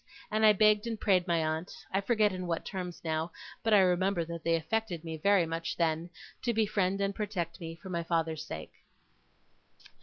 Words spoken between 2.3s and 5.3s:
in what terms now, but I remember that they affected me